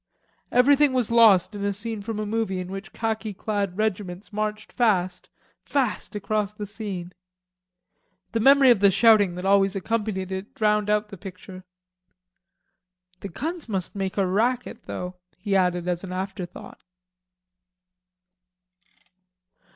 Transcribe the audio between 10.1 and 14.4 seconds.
it drowned out the picture. "The guns must make a